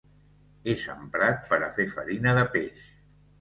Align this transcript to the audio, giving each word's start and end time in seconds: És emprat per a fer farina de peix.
És 0.71 0.85
emprat 0.93 1.45
per 1.51 1.59
a 1.67 1.69
fer 1.77 1.87
farina 1.93 2.35
de 2.39 2.47
peix. 2.57 2.89